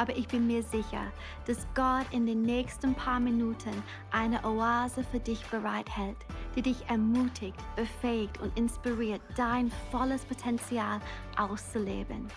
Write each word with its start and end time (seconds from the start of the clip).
aber 0.00 0.16
ich 0.16 0.26
bin 0.28 0.46
mir 0.46 0.62
sicher, 0.62 1.12
dass 1.46 1.58
Gott 1.74 2.06
in 2.10 2.24
den 2.24 2.40
nächsten 2.40 2.94
paar 2.94 3.20
Minuten 3.20 3.82
eine 4.10 4.42
Oase 4.46 5.04
für 5.04 5.20
dich 5.20 5.44
bereithält, 5.48 6.16
die 6.56 6.62
dich 6.62 6.88
ermutigt, 6.88 7.58
befähigt 7.76 8.40
und 8.40 8.56
inspiriert, 8.58 9.20
dein 9.36 9.70
volles 9.90 10.24
Potenzial 10.24 11.00
auszuleben. 11.36 12.28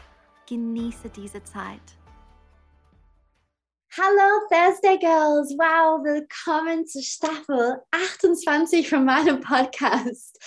Genieße 0.45 1.09
diese 1.09 1.41
Zeit. 1.45 1.79
Hallo 3.97 4.41
Thursday 4.49 4.99
Girls! 4.99 5.55
Wow, 5.57 6.03
willkommen 6.03 6.85
zur 6.85 7.01
Staffel 7.01 7.81
28 7.91 8.89
von 8.89 9.05
meinem 9.05 9.39
Podcast. 9.39 10.37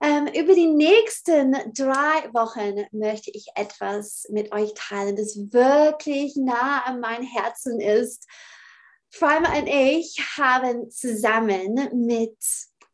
Ähm, 0.00 0.28
über 0.28 0.54
die 0.54 0.68
nächsten 0.68 1.52
drei 1.74 2.32
Wochen 2.32 2.86
möchte 2.92 3.30
ich 3.32 3.48
etwas 3.56 4.26
mit 4.30 4.52
euch 4.52 4.72
teilen, 4.74 5.16
das 5.16 5.36
wirklich 5.52 6.36
nah 6.36 6.84
an 6.84 7.00
mein 7.00 7.22
Herzen 7.22 7.80
ist. 7.80 8.26
Freimer 9.10 9.56
und 9.56 9.66
ich 9.66 10.20
haben 10.36 10.90
zusammen 10.90 12.06
mit 12.06 12.38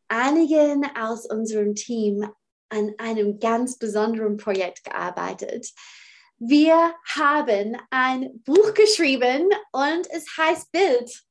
einigen 0.07 0.85
aus 0.97 1.27
unserem 1.27 1.75
Team 1.75 2.27
an 2.69 2.93
einem 2.97 3.39
ganz 3.39 3.77
besonderen 3.77 4.37
Projekt 4.37 4.83
gearbeitet. 4.83 5.71
Wir 6.37 6.93
haben 7.13 7.77
ein 7.91 8.41
Buch 8.43 8.73
geschrieben 8.73 9.49
und 9.71 10.09
es 10.09 10.25
heißt 10.37 10.71
Bild. 10.71 11.23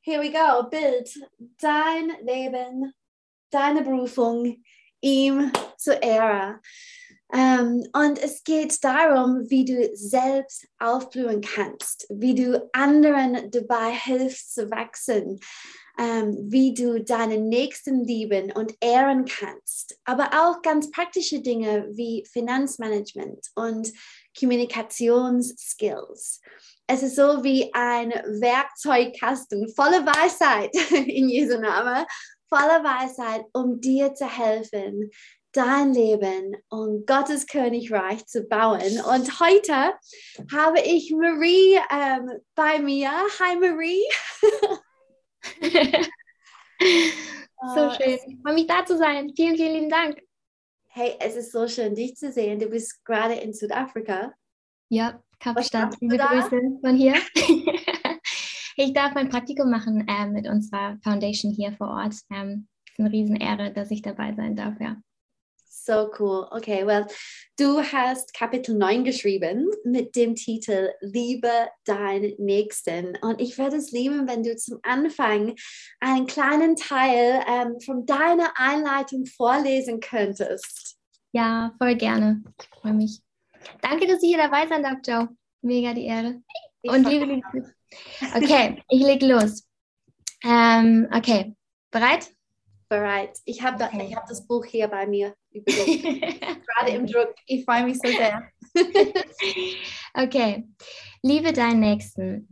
Here 0.00 0.22
we 0.22 0.30
go, 0.30 0.68
Bild. 0.70 1.10
Dein 1.60 2.12
Leben, 2.22 2.94
deine 3.50 3.82
Berufung, 3.82 4.62
ihm 5.00 5.52
zur 5.76 6.02
Ehre. 6.02 6.60
Ähm, 7.32 7.86
und 7.92 8.22
es 8.22 8.44
geht 8.44 8.84
darum, 8.84 9.50
wie 9.50 9.64
du 9.64 9.90
selbst 9.94 10.66
aufblühen 10.78 11.40
kannst, 11.40 12.06
wie 12.08 12.34
du 12.34 12.68
anderen 12.72 13.50
dabei 13.50 13.90
hilfst 13.90 14.54
zu 14.54 14.70
wachsen, 14.70 15.40
ähm, 15.98 16.36
wie 16.48 16.72
du 16.72 17.02
deinen 17.02 17.48
Nächsten 17.48 18.04
lieben 18.04 18.52
und 18.52 18.74
ehren 18.80 19.24
kannst, 19.24 19.98
aber 20.04 20.30
auch 20.34 20.62
ganz 20.62 20.90
praktische 20.90 21.40
Dinge 21.40 21.88
wie 21.90 22.24
Finanzmanagement 22.30 23.48
und 23.56 23.92
Kommunikationsskills. 24.38 26.40
Es 26.86 27.02
ist 27.02 27.16
so 27.16 27.42
wie 27.42 27.74
ein 27.74 28.10
Werkzeugkasten 28.10 29.68
voller 29.74 30.06
Weisheit 30.06 30.70
in 31.08 31.28
Jesu 31.28 31.58
Namen 31.58 32.06
voller 32.48 32.82
Weisheit, 32.84 33.44
um 33.52 33.80
dir 33.80 34.14
zu 34.14 34.26
helfen, 34.26 35.10
dein 35.52 35.94
Leben 35.94 36.56
und 36.68 37.06
Gottes 37.06 37.46
Königreich 37.46 38.26
zu 38.26 38.44
bauen. 38.44 39.00
Und 39.00 39.40
heute 39.40 39.94
habe 40.52 40.80
ich 40.84 41.12
Marie 41.12 41.78
ähm, 41.90 42.30
bei 42.54 42.78
mir. 42.78 43.10
Hi 43.10 43.56
Marie. 43.56 44.04
so 47.74 47.90
schön. 47.90 48.18
Ich 48.26 48.36
freue 48.42 48.54
mich 48.54 48.66
da 48.66 48.84
zu 48.84 48.98
sein. 48.98 49.32
Vielen, 49.34 49.56
vielen 49.56 49.72
lieben 49.72 49.90
Dank. 49.90 50.20
Hey, 50.88 51.16
es 51.20 51.36
ist 51.36 51.52
so 51.52 51.66
schön, 51.68 51.94
dich 51.94 52.16
zu 52.16 52.32
sehen. 52.32 52.58
Du 52.58 52.68
bist 52.68 53.04
gerade 53.04 53.34
in 53.34 53.52
Südafrika. 53.52 54.34
Ja, 54.88 55.22
Kapstadt. 55.40 55.96
Liebe 56.00 56.18
Grüße 56.18 56.60
von 56.82 56.96
hier. 56.96 57.14
Ich 58.78 58.92
darf 58.92 59.14
mein 59.14 59.30
Praktikum 59.30 59.70
machen 59.70 60.06
äh, 60.06 60.26
mit 60.26 60.46
unserer 60.46 60.98
Foundation 61.02 61.50
hier 61.50 61.72
vor 61.72 61.88
Ort. 61.88 62.14
Ähm, 62.30 62.68
es 62.86 62.92
ist 62.92 63.00
eine 63.00 63.10
Riesenehre, 63.10 63.72
dass 63.72 63.90
ich 63.90 64.02
dabei 64.02 64.34
sein 64.34 64.54
darf, 64.54 64.74
ja. 64.78 64.96
So 65.64 66.10
cool. 66.18 66.46
Okay, 66.50 66.86
well, 66.86 67.06
du 67.58 67.80
hast 67.80 68.34
Kapitel 68.34 68.76
9 68.76 69.04
geschrieben 69.04 69.70
mit 69.84 70.14
dem 70.14 70.34
Titel 70.34 70.90
Liebe 71.00 71.50
deinen 71.84 72.34
Nächsten. 72.38 73.16
Und 73.22 73.40
ich 73.40 73.56
würde 73.56 73.76
es 73.76 73.92
lieben, 73.92 74.28
wenn 74.28 74.42
du 74.42 74.54
zum 74.56 74.78
Anfang 74.82 75.54
einen 76.00 76.26
kleinen 76.26 76.76
Teil 76.76 77.42
ähm, 77.48 77.80
von 77.80 78.04
deiner 78.04 78.52
Einleitung 78.56 79.24
vorlesen 79.24 80.00
könntest. 80.00 80.98
Ja, 81.32 81.72
voll 81.78 81.94
gerne. 81.94 82.42
Ich 82.60 82.68
freue 82.68 82.92
mich. 82.92 83.22
Danke, 83.80 84.06
dass 84.06 84.22
ich 84.22 84.28
hier 84.28 84.38
dabei 84.38 84.66
sein 84.66 84.82
darf, 84.82 84.98
Joe. 85.06 85.28
Mega 85.62 85.94
die 85.94 86.04
Ehre. 86.04 86.42
Und 86.82 87.08
liebe 87.08 87.24
Liebe. 87.24 87.74
Okay, 88.34 88.82
ich 88.88 89.02
lege 89.02 89.26
los. 89.26 89.66
Ähm, 90.44 91.08
okay, 91.12 91.54
bereit? 91.90 92.30
Bereit. 92.88 93.38
Ich 93.44 93.62
habe 93.62 93.82
okay. 93.82 94.14
hab 94.14 94.26
das 94.26 94.46
Buch 94.46 94.64
hier 94.64 94.88
bei 94.88 95.06
mir. 95.06 95.34
Gerade 95.52 96.90
im 96.92 97.06
Druck. 97.06 97.34
Ich 97.46 97.64
freue 97.64 97.84
mich 97.84 97.98
so 97.98 98.08
sehr. 98.08 98.48
okay. 100.14 100.68
Liebe 101.22 101.52
deinen 101.52 101.80
Nächsten. 101.80 102.48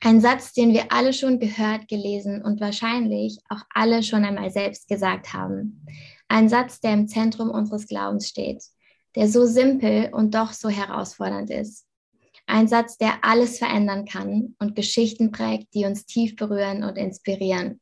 Ein 0.00 0.20
Satz, 0.20 0.52
den 0.52 0.72
wir 0.72 0.92
alle 0.92 1.12
schon 1.12 1.38
gehört, 1.38 1.88
gelesen 1.88 2.42
und 2.42 2.60
wahrscheinlich 2.60 3.38
auch 3.48 3.62
alle 3.70 4.02
schon 4.02 4.24
einmal 4.24 4.50
selbst 4.50 4.88
gesagt 4.88 5.32
haben. 5.32 5.86
Ein 6.28 6.48
Satz, 6.48 6.80
der 6.80 6.92
im 6.92 7.08
Zentrum 7.08 7.50
unseres 7.50 7.86
Glaubens 7.86 8.28
steht, 8.28 8.62
der 9.16 9.28
so 9.28 9.46
simpel 9.46 10.10
und 10.12 10.34
doch 10.34 10.52
so 10.52 10.68
herausfordernd 10.68 11.50
ist. 11.50 11.86
Ein 12.46 12.68
Satz, 12.68 12.98
der 12.98 13.24
alles 13.24 13.58
verändern 13.58 14.04
kann 14.04 14.54
und 14.58 14.76
Geschichten 14.76 15.30
prägt, 15.30 15.74
die 15.74 15.86
uns 15.86 16.06
tief 16.06 16.36
berühren 16.36 16.84
und 16.84 16.96
inspirieren. 16.96 17.80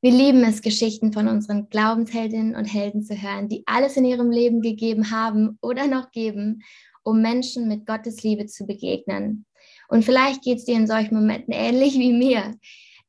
Wir 0.00 0.12
lieben 0.12 0.44
es, 0.44 0.62
Geschichten 0.62 1.12
von 1.12 1.28
unseren 1.28 1.68
Glaubensheldinnen 1.68 2.54
und 2.54 2.64
Helden 2.64 3.02
zu 3.02 3.20
hören, 3.20 3.48
die 3.48 3.64
alles 3.66 3.96
in 3.96 4.04
ihrem 4.04 4.30
Leben 4.30 4.60
gegeben 4.60 5.10
haben 5.10 5.58
oder 5.60 5.86
noch 5.86 6.10
geben, 6.10 6.62
um 7.02 7.20
Menschen 7.20 7.68
mit 7.68 7.86
Gottes 7.86 8.22
Liebe 8.22 8.46
zu 8.46 8.66
begegnen. 8.66 9.46
Und 9.88 10.04
vielleicht 10.04 10.42
geht 10.42 10.58
es 10.58 10.64
dir 10.64 10.76
in 10.76 10.86
solchen 10.86 11.14
Momenten 11.14 11.52
ähnlich 11.52 11.94
wie 11.94 12.12
mir. 12.12 12.54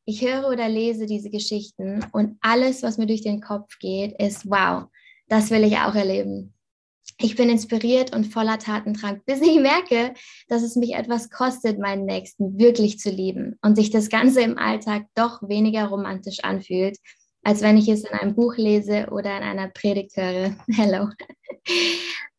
Ich 0.06 0.22
höre 0.22 0.48
oder 0.50 0.68
lese 0.68 1.06
diese 1.06 1.30
Geschichten 1.30 2.04
und 2.14 2.38
alles, 2.42 2.82
was 2.82 2.98
mir 2.98 3.06
durch 3.06 3.22
den 3.22 3.42
Kopf 3.42 3.78
geht, 3.80 4.20
ist, 4.20 4.50
wow, 4.50 4.86
das 5.28 5.52
will 5.52 5.64
ich 5.64 5.78
auch 5.78 5.94
erleben. 5.94 6.54
Ich 7.22 7.36
bin 7.36 7.50
inspiriert 7.50 8.16
und 8.16 8.28
voller 8.28 8.60
Tatendrang, 8.60 9.22
bis 9.26 9.42
ich 9.42 9.60
merke, 9.60 10.14
dass 10.48 10.64
es 10.64 10.76
mich 10.76 10.96
etwas 10.96 11.30
kostet, 11.30 11.78
meinen 11.78 12.06
Nächsten 12.06 12.58
wirklich 12.58 12.98
zu 12.98 13.10
lieben 13.10 13.58
und 13.62 13.76
sich 13.76 13.90
das 13.90 14.10
Ganze 14.10 14.42
im 14.42 14.58
Alltag 14.58 15.06
doch 15.16 15.42
weniger 15.48 15.88
romantisch 15.88 16.40
anfühlt, 16.44 16.98
als 17.44 17.62
wenn 17.62 17.78
ich 17.78 17.90
es 17.90 18.06
in 18.06 18.14
einem 18.14 18.36
Buch 18.36 18.56
lese 18.56 19.08
oder 19.12 19.36
in 19.36 19.44
einer 19.44 19.68
Predigt 19.68 20.16
höre. 20.16 20.56
Hello. 20.72 21.10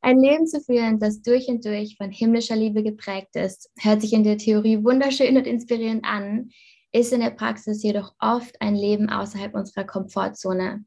Ein 0.00 0.18
Leben 0.18 0.46
zu 0.46 0.62
führen, 0.62 0.98
das 0.98 1.20
durch 1.20 1.48
und 1.48 1.62
durch 1.66 1.96
von 1.98 2.10
himmlischer 2.10 2.56
Liebe 2.56 2.82
geprägt 2.82 3.36
ist, 3.36 3.70
hört 3.78 4.00
sich 4.00 4.14
in 4.14 4.24
der 4.24 4.38
Theorie 4.38 4.82
wunderschön 4.82 5.36
und 5.36 5.46
inspirierend 5.46 6.06
an, 6.06 6.48
ist 6.92 7.12
in 7.12 7.20
der 7.20 7.30
Praxis 7.30 7.82
jedoch 7.82 8.14
oft 8.18 8.60
ein 8.62 8.74
Leben 8.74 9.10
außerhalb 9.10 9.54
unserer 9.54 9.84
Komfortzone. 9.84 10.84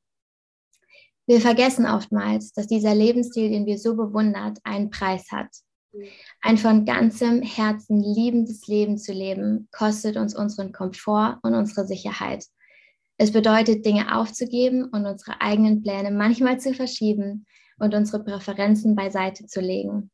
Wir 1.26 1.40
vergessen 1.40 1.86
oftmals, 1.86 2.52
dass 2.52 2.68
dieser 2.68 2.94
Lebensstil, 2.94 3.50
den 3.50 3.66
wir 3.66 3.78
so 3.78 3.96
bewundert, 3.96 4.60
einen 4.64 4.90
Preis 4.90 5.32
hat. 5.32 5.48
Ein 6.42 6.58
von 6.58 6.86
ganzem 6.86 7.42
Herzen 7.42 8.02
liebendes 8.02 8.68
Leben 8.68 8.98
zu 8.98 9.14
leben, 9.14 9.70
kostet 9.72 10.18
uns 10.18 10.36
unseren 10.36 10.74
Komfort 10.74 11.40
und 11.44 11.54
unsere 11.54 11.86
Sicherheit. 11.88 12.46
Es 13.18 13.32
bedeutet, 13.32 13.86
Dinge 13.86 14.18
aufzugeben 14.18 14.86
und 14.86 15.06
unsere 15.06 15.40
eigenen 15.40 15.82
Pläne 15.84 16.12
manchmal 16.12 16.60
zu 16.60 16.74
verschieben 16.74 17.46
und 17.78 17.94
unsere 17.94 18.24
Präferenzen 18.24 18.96
beiseite 18.96 19.46
zu 19.46 19.62
legen. 19.62 20.12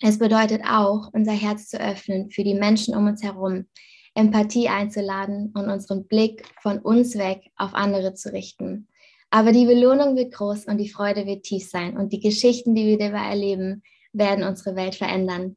Es 0.00 0.18
bedeutet 0.18 0.62
auch, 0.64 1.10
unser 1.12 1.32
Herz 1.32 1.68
zu 1.68 1.80
öffnen 1.80 2.30
für 2.30 2.44
die 2.44 2.54
Menschen 2.54 2.94
um 2.96 3.06
uns 3.06 3.22
herum, 3.22 3.66
Empathie 4.14 4.68
einzuladen 4.68 5.52
und 5.54 5.68
unseren 5.68 6.06
Blick 6.06 6.46
von 6.60 6.78
uns 6.78 7.16
weg 7.18 7.50
auf 7.56 7.74
andere 7.74 8.14
zu 8.14 8.32
richten. 8.32 8.88
Aber 9.34 9.52
die 9.52 9.64
Belohnung 9.64 10.14
wird 10.14 10.34
groß 10.34 10.66
und 10.66 10.76
die 10.76 10.90
Freude 10.90 11.24
wird 11.24 11.44
tief 11.44 11.66
sein. 11.66 11.96
Und 11.96 12.12
die 12.12 12.20
Geschichten, 12.20 12.74
die 12.74 12.86
wir 12.86 12.98
dabei 12.98 13.30
erleben, 13.30 13.82
werden 14.12 14.44
unsere 14.44 14.76
Welt 14.76 14.94
verändern. 14.94 15.56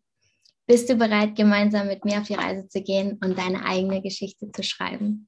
Bist 0.66 0.90
du 0.90 0.96
bereit, 0.96 1.36
gemeinsam 1.36 1.88
mit 1.88 2.06
mir 2.06 2.20
auf 2.20 2.28
die 2.28 2.36
Reise 2.36 2.70
zu 2.70 2.82
gehen 2.82 3.20
und 3.22 3.38
deine 3.38 3.66
eigene 3.66 4.02
Geschichte 4.02 4.50
zu 4.50 4.64
schreiben? 4.64 5.28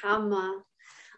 Hammer. 0.00 0.64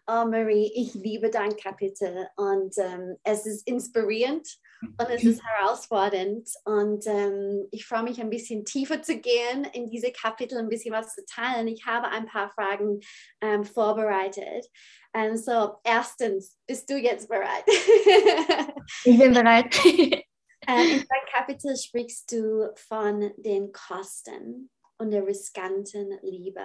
Oh, 0.07 0.25
Marie, 0.25 0.73
ich 0.75 0.95
liebe 0.95 1.29
dein 1.29 1.55
Kapitel 1.55 2.29
und 2.37 2.75
ähm, 2.79 3.17
es 3.25 3.45
ist 3.45 3.69
inspirierend 3.69 4.49
und 4.83 5.11
es 5.11 5.25
ist 5.25 5.43
herausfordernd 5.43 6.49
und 6.65 7.07
ähm, 7.07 7.67
ich 7.71 7.87
freue 7.87 8.03
mich 8.03 8.21
ein 8.21 8.31
bisschen 8.31 8.65
tiefer 8.65 9.03
zu 9.03 9.19
gehen 9.19 9.65
in 9.73 9.89
diese 9.89 10.13
Kapitel, 10.13 10.59
ein 10.59 10.69
bisschen 10.69 10.95
was 10.95 11.15
zu 11.15 11.25
teilen. 11.27 11.69
Ich 11.69 11.87
habe 11.87 12.09
ein 12.09 12.27
paar 12.27 12.51
Fragen 12.51 13.01
ähm, 13.41 13.65
vorbereitet. 13.65 14.67
Und 15.13 15.37
so, 15.39 15.77
erstens, 15.85 16.59
bist 16.67 16.91
du 16.91 16.97
jetzt 16.99 17.29
bereit? 17.29 17.65
ich 19.05 19.19
bin 19.19 19.33
bereit. 19.33 19.75
Ähm, 20.67 20.79
in 20.79 21.07
deinem 21.07 21.27
Kapitel 21.31 21.77
sprichst 21.77 22.33
du 22.33 22.73
von 22.75 23.35
den 23.37 23.71
Kosten 23.73 24.71
und 24.97 25.11
der 25.11 25.27
riskanten 25.27 26.19
Liebe. 26.23 26.65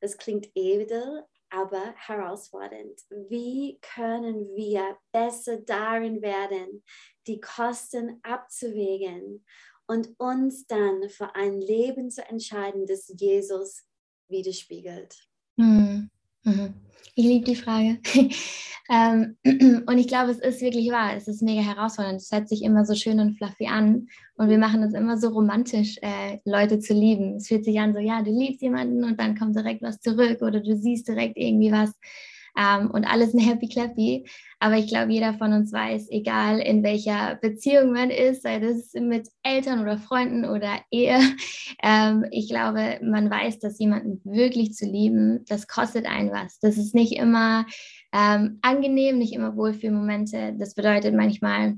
Das 0.00 0.16
klingt 0.16 0.48
edel, 0.54 1.22
aber 1.50 1.94
herausfordernd. 1.96 3.00
Wie 3.28 3.78
können 3.80 4.54
wir 4.54 4.96
besser 5.12 5.58
darin 5.58 6.22
werden, 6.22 6.82
die 7.26 7.40
Kosten 7.40 8.20
abzuwägen 8.22 9.44
und 9.86 10.08
uns 10.18 10.66
dann 10.66 11.08
für 11.08 11.34
ein 11.34 11.60
Leben 11.60 12.10
zu 12.10 12.22
entscheiden, 12.28 12.86
das 12.86 13.12
Jesus 13.16 13.84
widerspiegelt? 14.28 15.16
Hm. 15.58 16.10
Mhm. 16.42 16.74
Ich 17.14 17.24
liebe 17.24 17.44
die 17.44 17.56
Frage. 17.56 17.98
ähm, 18.88 19.36
und 19.86 19.98
ich 19.98 20.08
glaube, 20.08 20.30
es 20.30 20.38
ist 20.38 20.60
wirklich 20.60 20.90
wahr. 20.90 21.14
Es 21.16 21.28
ist 21.28 21.42
mega 21.42 21.62
herausfordernd. 21.62 22.20
Es 22.20 22.30
hört 22.30 22.48
sich 22.48 22.62
immer 22.62 22.84
so 22.84 22.94
schön 22.94 23.20
und 23.20 23.36
fluffy 23.36 23.66
an. 23.66 24.08
Und 24.36 24.48
wir 24.48 24.58
machen 24.58 24.82
es 24.82 24.94
immer 24.94 25.18
so 25.18 25.28
romantisch, 25.28 25.96
äh, 26.02 26.38
Leute 26.44 26.78
zu 26.78 26.94
lieben. 26.94 27.36
Es 27.36 27.48
fühlt 27.48 27.64
sich 27.64 27.78
an 27.80 27.94
so, 27.94 28.00
ja, 28.00 28.22
du 28.22 28.30
liebst 28.30 28.62
jemanden 28.62 29.04
und 29.04 29.18
dann 29.18 29.36
kommt 29.36 29.56
direkt 29.56 29.82
was 29.82 30.00
zurück 30.00 30.42
oder 30.42 30.60
du 30.60 30.76
siehst 30.76 31.08
direkt 31.08 31.36
irgendwie 31.36 31.72
was 31.72 31.92
ähm, 32.56 32.90
und 32.90 33.04
alles 33.04 33.34
ein 33.34 33.40
Happy 33.40 33.68
Clappy. 33.68 34.28
Aber 34.58 34.76
ich 34.76 34.88
glaube, 34.88 35.12
jeder 35.12 35.34
von 35.34 35.52
uns 35.52 35.72
weiß, 35.72 36.08
egal 36.10 36.58
in 36.60 36.82
welcher 36.82 37.36
Beziehung 37.36 37.92
man 37.92 38.10
ist, 38.10 38.42
sei 38.42 38.58
das 38.58 38.92
mit 38.94 39.28
Eltern 39.42 39.80
oder 39.80 39.98
Freunden 39.98 40.44
oder 40.44 40.80
Ehe, 40.90 41.18
ähm, 41.82 42.24
ich 42.30 42.48
glaube, 42.48 42.98
man 43.02 43.30
weiß, 43.30 43.58
dass 43.58 43.78
jemanden 43.78 44.20
wirklich 44.24 44.72
zu 44.72 44.86
lieben, 44.86 45.44
das 45.48 45.68
kostet 45.68 46.06
einen 46.06 46.32
was. 46.32 46.58
Das 46.60 46.78
ist 46.78 46.94
nicht 46.94 47.12
immer 47.12 47.66
ähm, 48.12 48.58
angenehm, 48.62 49.18
nicht 49.18 49.34
immer 49.34 49.56
Wohlfühlmomente. 49.56 50.54
Das 50.58 50.74
bedeutet 50.74 51.14
manchmal, 51.14 51.76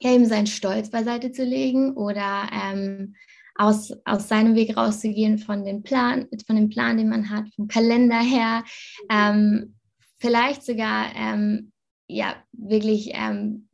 eben 0.00 0.26
seinen 0.26 0.46
Stolz 0.46 0.90
beiseite 0.90 1.32
zu 1.32 1.44
legen 1.44 1.92
oder 1.94 2.48
ähm, 2.52 3.14
aus, 3.56 3.92
aus 4.04 4.28
seinem 4.28 4.54
Weg 4.54 4.76
rauszugehen 4.76 5.38
von 5.38 5.64
dem 5.64 5.82
Plan, 5.82 6.28
von 6.46 6.56
dem 6.56 6.68
Plan, 6.68 6.96
den 6.96 7.08
man 7.08 7.28
hat, 7.28 7.48
vom 7.54 7.66
Kalender 7.66 8.20
her. 8.20 8.62
Ähm, 9.10 9.74
vielleicht 10.18 10.64
sogar 10.64 11.14
ähm, 11.14 11.72
ja 12.08 12.34
wirklich 12.52 13.10
ähm, 13.14 13.68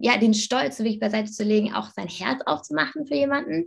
ja, 0.00 0.16
den 0.16 0.34
Stolz 0.34 0.78
wirklich 0.78 1.00
beiseite 1.00 1.30
zu 1.30 1.44
legen, 1.44 1.74
auch 1.74 1.90
sein 1.90 2.08
Herz 2.08 2.40
aufzumachen 2.46 3.06
für 3.06 3.14
jemanden. 3.14 3.66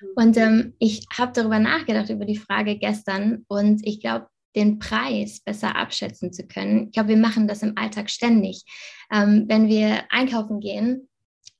Mhm. 0.00 0.08
Und 0.16 0.36
ähm, 0.36 0.74
ich 0.78 1.06
habe 1.16 1.32
darüber 1.32 1.58
nachgedacht, 1.58 2.10
über 2.10 2.24
die 2.24 2.36
Frage 2.36 2.78
gestern 2.78 3.44
und 3.48 3.86
ich 3.86 4.00
glaube, 4.00 4.28
den 4.56 4.78
Preis 4.78 5.40
besser 5.40 5.76
abschätzen 5.76 6.32
zu 6.32 6.46
können. 6.46 6.86
Ich 6.86 6.92
glaube, 6.92 7.10
wir 7.10 7.16
machen 7.16 7.46
das 7.46 7.62
im 7.62 7.76
Alltag 7.76 8.10
ständig. 8.10 8.64
Ähm, 9.12 9.44
wenn 9.46 9.68
wir 9.68 10.04
einkaufen 10.10 10.60
gehen, 10.60 11.08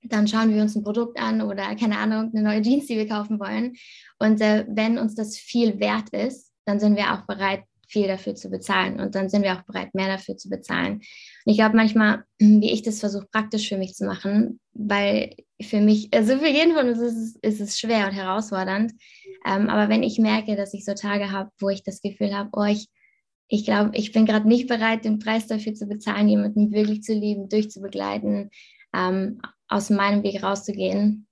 dann 0.02 0.26
schauen 0.26 0.54
wir 0.54 0.62
uns 0.62 0.74
ein 0.74 0.84
Produkt 0.84 1.20
an 1.20 1.42
oder 1.42 1.74
keine 1.76 1.98
Ahnung, 1.98 2.30
eine 2.32 2.42
neue 2.42 2.62
Jeans, 2.62 2.86
die 2.86 2.96
wir 2.96 3.08
kaufen 3.08 3.38
wollen. 3.38 3.74
Und 4.18 4.40
äh, 4.40 4.64
wenn 4.68 4.98
uns 4.98 5.14
das 5.14 5.36
viel 5.36 5.78
wert 5.80 6.10
ist, 6.10 6.52
dann 6.64 6.80
sind 6.80 6.96
wir 6.96 7.12
auch 7.12 7.26
bereit, 7.26 7.62
viel 7.88 8.06
dafür 8.06 8.34
zu 8.34 8.50
bezahlen. 8.50 9.00
Und 9.00 9.14
dann 9.14 9.28
sind 9.28 9.42
wir 9.42 9.54
auch 9.54 9.62
bereit, 9.62 9.94
mehr 9.94 10.08
dafür 10.08 10.36
zu 10.36 10.48
bezahlen. 10.48 10.94
Und 10.94 11.52
ich 11.52 11.56
glaube 11.56 11.76
manchmal, 11.76 12.24
wie 12.38 12.70
ich 12.70 12.82
das 12.82 13.00
versuche, 13.00 13.26
praktisch 13.32 13.68
für 13.68 13.78
mich 13.78 13.94
zu 13.94 14.04
machen, 14.04 14.60
weil 14.72 15.34
für 15.60 15.80
mich, 15.80 16.08
also 16.14 16.38
für 16.38 16.48
jeden 16.48 16.74
von 16.74 16.88
uns 16.88 17.00
ist 17.00 17.16
es, 17.16 17.36
ist 17.42 17.60
es 17.60 17.80
schwer 17.80 18.06
und 18.06 18.12
herausfordernd. 18.12 18.92
Ähm, 19.46 19.68
aber 19.68 19.88
wenn 19.88 20.02
ich 20.02 20.18
merke, 20.18 20.56
dass 20.56 20.74
ich 20.74 20.84
so 20.84 20.94
Tage 20.94 21.32
habe, 21.32 21.50
wo 21.58 21.68
ich 21.68 21.82
das 21.82 22.00
Gefühl 22.00 22.34
habe, 22.34 22.50
oh, 22.52 22.64
ich, 22.64 22.88
ich 23.48 23.64
glaube, 23.64 23.90
ich 23.94 24.12
bin 24.12 24.26
gerade 24.26 24.46
nicht 24.46 24.68
bereit, 24.68 25.04
den 25.04 25.18
Preis 25.18 25.46
dafür 25.46 25.74
zu 25.74 25.86
bezahlen, 25.86 26.28
jemanden 26.28 26.72
wirklich 26.72 27.02
zu 27.02 27.14
lieben, 27.14 27.48
durchzubegleiten, 27.48 28.50
ähm, 28.94 29.40
aus 29.68 29.90
meinem 29.90 30.22
Weg 30.22 30.42
rauszugehen. 30.42 31.26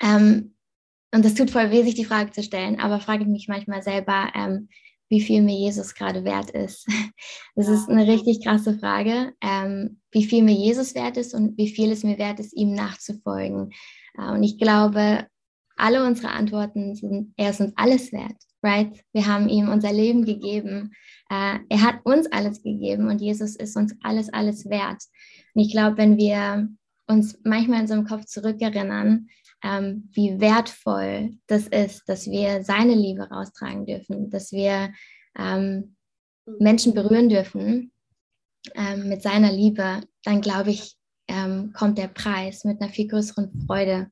Ähm, 0.00 0.54
und 1.12 1.24
das 1.24 1.34
tut 1.34 1.50
voll 1.50 1.70
weh, 1.70 1.82
sich 1.82 1.94
die 1.94 2.04
Frage 2.04 2.30
zu 2.30 2.42
stellen, 2.42 2.80
aber 2.80 3.00
frage 3.00 3.22
ich 3.22 3.28
mich 3.28 3.48
manchmal 3.48 3.82
selber, 3.82 4.30
ähm, 4.34 4.68
wie 5.08 5.20
viel 5.20 5.42
mir 5.42 5.56
Jesus 5.56 5.94
gerade 5.94 6.24
wert 6.24 6.50
ist. 6.50 6.86
Das 7.54 7.66
ist 7.66 7.88
eine 7.88 8.06
richtig 8.06 8.44
krasse 8.44 8.78
Frage, 8.78 9.32
ähm, 9.40 10.00
wie 10.12 10.24
viel 10.24 10.44
mir 10.44 10.54
Jesus 10.54 10.94
wert 10.94 11.16
ist 11.16 11.34
und 11.34 11.58
wie 11.58 11.68
viel 11.68 11.90
es 11.90 12.04
mir 12.04 12.16
wert 12.16 12.38
ist, 12.38 12.56
ihm 12.56 12.72
nachzufolgen. 12.72 13.70
Äh, 14.16 14.30
und 14.30 14.44
ich 14.44 14.58
glaube, 14.58 15.26
alle 15.76 16.06
unsere 16.06 16.30
Antworten 16.30 16.94
sind, 16.94 17.32
er 17.36 17.50
ist 17.50 17.60
uns 17.60 17.72
alles 17.74 18.12
wert, 18.12 18.36
right? 18.62 18.92
Wir 19.12 19.26
haben 19.26 19.48
ihm 19.48 19.68
unser 19.68 19.92
Leben 19.92 20.24
gegeben. 20.24 20.92
Äh, 21.30 21.58
er 21.68 21.82
hat 21.82 22.04
uns 22.04 22.30
alles 22.30 22.62
gegeben 22.62 23.08
und 23.08 23.20
Jesus 23.20 23.56
ist 23.56 23.76
uns 23.76 23.94
alles, 24.02 24.32
alles 24.32 24.70
wert. 24.70 25.02
Und 25.54 25.62
ich 25.62 25.72
glaube, 25.72 25.96
wenn 25.96 26.16
wir 26.16 26.68
uns 27.08 27.38
manchmal 27.42 27.80
in 27.80 27.86
so 27.88 27.94
einem 27.94 28.06
Kopf 28.06 28.26
zurückerinnern, 28.26 29.28
ähm, 29.62 30.08
wie 30.12 30.40
wertvoll 30.40 31.36
das 31.46 31.66
ist, 31.66 32.08
dass 32.08 32.26
wir 32.26 32.62
seine 32.62 32.94
Liebe 32.94 33.28
raustragen 33.28 33.86
dürfen, 33.86 34.30
dass 34.30 34.52
wir 34.52 34.92
ähm, 35.36 35.96
Menschen 36.58 36.94
berühren 36.94 37.28
dürfen 37.28 37.92
ähm, 38.74 39.08
mit 39.08 39.22
seiner 39.22 39.52
Liebe, 39.52 40.02
dann 40.24 40.40
glaube 40.40 40.70
ich, 40.70 40.96
ähm, 41.28 41.72
kommt 41.72 41.98
der 41.98 42.08
Preis 42.08 42.64
mit 42.64 42.80
einer 42.80 42.90
viel 42.90 43.08
größeren 43.08 43.64
Freude. 43.66 44.10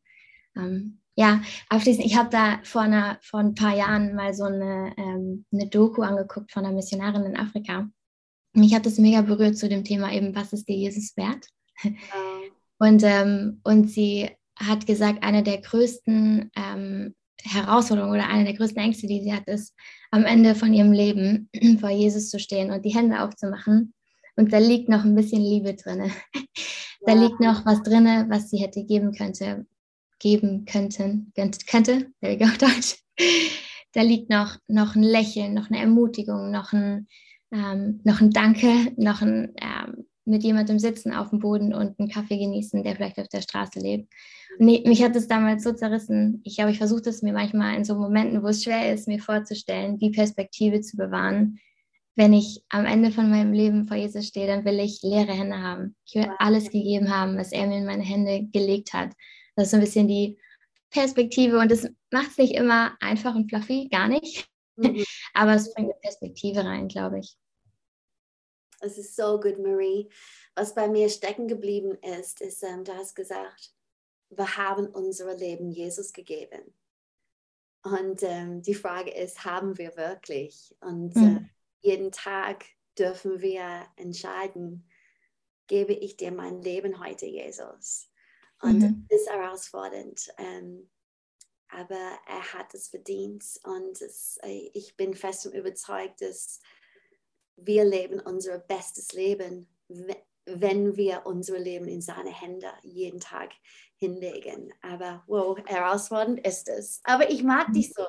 Ähm, 0.56 1.00
ja, 1.14 1.40
abschließend, 1.70 2.04
ich 2.04 2.16
habe 2.16 2.28
da 2.28 2.60
vor, 2.62 2.82
einer, 2.82 3.18
vor 3.22 3.40
ein 3.40 3.54
paar 3.54 3.74
Jahren 3.74 4.14
mal 4.14 4.34
so 4.34 4.44
eine, 4.44 4.92
ähm, 4.98 5.46
eine 5.50 5.68
Doku 5.68 6.02
angeguckt 6.02 6.52
von 6.52 6.64
einer 6.64 6.74
Missionarin 6.74 7.24
in 7.24 7.36
Afrika. 7.36 7.88
Mich 8.52 8.74
hat 8.74 8.84
das 8.84 8.98
mega 8.98 9.22
berührt 9.22 9.56
zu 9.56 9.68
dem 9.68 9.84
Thema 9.84 10.12
eben, 10.12 10.34
was 10.34 10.52
ist 10.52 10.68
dir 10.68 10.76
Jesus 10.76 11.16
wert? 11.16 11.46
Und, 12.78 13.02
ähm, 13.02 13.60
und 13.64 13.90
sie 13.90 14.30
hat 14.56 14.86
gesagt, 14.86 15.22
eine 15.22 15.42
der 15.42 15.58
größten 15.58 16.50
ähm, 16.56 17.14
Herausforderungen 17.42 18.14
oder 18.14 18.28
eine 18.28 18.44
der 18.44 18.54
größten 18.54 18.82
Ängste, 18.82 19.06
die 19.06 19.22
sie 19.22 19.32
hat, 19.32 19.46
ist, 19.46 19.74
am 20.10 20.24
Ende 20.24 20.54
von 20.54 20.72
ihrem 20.72 20.92
Leben 20.92 21.48
vor 21.80 21.90
Jesus 21.90 22.30
zu 22.30 22.38
stehen 22.38 22.70
und 22.70 22.84
die 22.84 22.94
Hände 22.94 23.20
aufzumachen. 23.20 23.92
Und 24.36 24.52
da 24.52 24.58
liegt 24.58 24.88
noch 24.88 25.04
ein 25.04 25.14
bisschen 25.14 25.42
Liebe 25.42 25.74
drin. 25.74 26.10
da 27.06 27.14
ja. 27.14 27.20
liegt 27.20 27.40
noch 27.40 27.64
was 27.64 27.82
drin, 27.82 28.06
was 28.28 28.50
sie 28.50 28.58
hätte 28.58 28.84
geben 28.84 29.12
könnte, 29.12 29.66
geben 30.18 30.64
könnten, 30.64 31.32
könnte, 31.34 32.10
there 32.20 32.32
we 32.32 32.38
go, 32.38 32.46
Deutsch. 32.58 32.96
Da 33.92 34.02
liegt 34.02 34.28
noch, 34.28 34.56
noch 34.68 34.94
ein 34.94 35.02
Lächeln, 35.02 35.54
noch 35.54 35.70
eine 35.70 35.80
Ermutigung, 35.80 36.50
noch 36.50 36.72
ein, 36.72 37.08
ähm, 37.50 38.00
noch 38.04 38.20
ein 38.20 38.30
Danke, 38.30 38.92
noch 38.96 39.22
ein 39.22 39.54
ähm, 39.60 39.75
mit 40.26 40.42
jemandem 40.42 40.78
sitzen 40.78 41.14
auf 41.14 41.30
dem 41.30 41.38
Boden 41.38 41.72
und 41.72 41.98
einen 41.98 42.10
Kaffee 42.10 42.38
genießen, 42.38 42.82
der 42.82 42.96
vielleicht 42.96 43.18
auf 43.18 43.28
der 43.28 43.42
Straße 43.42 43.78
lebt. 43.78 44.12
Nee, 44.58 44.82
mich 44.86 45.02
hat 45.02 45.14
es 45.16 45.28
damals 45.28 45.62
so 45.62 45.72
zerrissen. 45.72 46.40
Ich 46.44 46.60
habe 46.60 46.70
ich 46.70 46.78
versucht 46.78 47.06
es 47.06 47.22
mir 47.22 47.32
manchmal 47.32 47.76
in 47.76 47.84
so 47.84 47.94
Momenten, 47.94 48.42
wo 48.42 48.48
es 48.48 48.64
schwer 48.64 48.92
ist, 48.92 49.06
mir 49.06 49.20
vorzustellen, 49.20 49.98
die 49.98 50.10
Perspektive 50.10 50.80
zu 50.80 50.96
bewahren. 50.96 51.58
Wenn 52.16 52.32
ich 52.32 52.62
am 52.70 52.86
Ende 52.86 53.10
von 53.10 53.30
meinem 53.30 53.52
Leben 53.52 53.86
vor 53.86 53.96
Jesus 53.96 54.26
stehe, 54.26 54.46
dann 54.46 54.64
will 54.64 54.80
ich 54.80 55.02
leere 55.02 55.32
Hände 55.32 55.58
haben. 55.58 55.94
Ich 56.06 56.14
will 56.14 56.28
alles 56.38 56.70
gegeben 56.70 57.14
haben, 57.14 57.36
was 57.36 57.52
er 57.52 57.66
mir 57.66 57.78
in 57.78 57.84
meine 57.84 58.02
Hände 58.02 58.48
gelegt 58.52 58.94
hat. 58.94 59.12
Das 59.54 59.66
ist 59.66 59.70
so 59.70 59.76
ein 59.76 59.82
bisschen 59.82 60.08
die 60.08 60.38
Perspektive 60.90 61.58
und 61.58 61.70
das 61.70 61.88
macht 62.10 62.30
es 62.30 62.38
nicht 62.38 62.54
immer 62.54 62.96
einfach 63.00 63.34
und 63.34 63.50
fluffy, 63.50 63.88
gar 63.90 64.08
nicht. 64.08 64.48
Mhm. 64.76 65.04
Aber 65.34 65.54
es 65.54 65.72
bringt 65.72 65.90
eine 65.90 66.00
Perspektive 66.00 66.64
rein, 66.64 66.88
glaube 66.88 67.18
ich. 67.20 67.36
Es 68.80 68.98
ist 68.98 69.16
so 69.16 69.40
gut, 69.40 69.58
Marie. 69.58 70.08
Was 70.54 70.74
bei 70.74 70.88
mir 70.88 71.08
stecken 71.08 71.48
geblieben 71.48 71.96
ist, 72.02 72.40
ist, 72.40 72.62
ähm, 72.62 72.84
du 72.84 72.94
hast 72.94 73.14
gesagt, 73.14 73.74
wir 74.30 74.56
haben 74.56 74.86
unser 74.86 75.34
Leben 75.34 75.70
Jesus 75.70 76.12
gegeben. 76.12 76.74
Und 77.82 78.22
ähm, 78.22 78.62
die 78.62 78.74
Frage 78.74 79.12
ist, 79.12 79.44
haben 79.44 79.78
wir 79.78 79.96
wirklich? 79.96 80.74
Und 80.80 81.14
mhm. 81.14 81.36
äh, 81.36 81.86
jeden 81.86 82.10
Tag 82.10 82.64
dürfen 82.98 83.40
wir 83.40 83.86
entscheiden, 83.96 84.88
gebe 85.68 85.92
ich 85.92 86.16
dir 86.16 86.32
mein 86.32 86.62
Leben 86.62 87.04
heute, 87.04 87.26
Jesus? 87.26 88.08
Und 88.60 88.80
mhm. 88.80 89.06
das 89.08 89.20
ist 89.20 89.30
herausfordernd. 89.30 90.28
Ähm, 90.38 90.90
aber 91.68 92.18
er 92.26 92.52
hat 92.54 92.74
es 92.74 92.88
verdient 92.88 93.44
und 93.64 94.00
es, 94.00 94.38
äh, 94.42 94.70
ich 94.72 94.96
bin 94.96 95.14
fest 95.14 95.46
und 95.46 95.54
überzeugt, 95.54 96.22
dass 96.22 96.60
wir 97.56 97.84
leben 97.84 98.20
unser 98.20 98.58
bestes 98.58 99.12
Leben, 99.12 99.68
wenn 100.46 100.96
wir 100.96 101.22
unser 101.24 101.58
Leben 101.58 101.88
in 101.88 102.00
seine 102.00 102.30
Hände 102.30 102.68
jeden 102.82 103.20
Tag 103.20 103.50
hinlegen. 103.96 104.72
Aber 104.82 105.24
wow, 105.26 105.58
herausfordernd 105.64 106.46
ist 106.46 106.68
es. 106.68 107.00
Aber 107.04 107.30
ich 107.30 107.42
mag 107.42 107.72
dich 107.72 107.92
so. 107.92 108.04